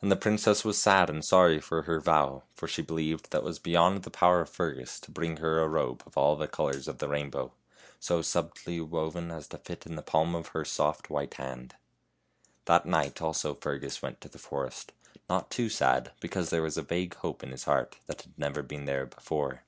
[0.00, 3.44] And the princess was sad and sorry for her vow, for she believed that it
[3.44, 6.88] was beyond the power of Fergus to bring her a robe of all the colors
[6.88, 7.52] of the rainbow,
[8.00, 11.76] so subtly woven as to fit in the palm of her soft, white hand.
[12.64, 14.92] That night also Fergus went to the forest,
[15.28, 18.62] not too sad, because there was a vague hope in his heart that had never
[18.62, 19.64] been there before.